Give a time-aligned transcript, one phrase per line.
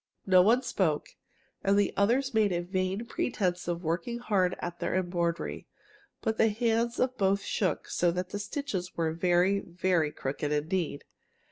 [0.25, 1.09] No one spoke,
[1.63, 5.67] and the others made a vain pretense of working hard at their embroidery.
[6.23, 11.03] But the hands of both shook so that the stitches were very, very crooked indeed.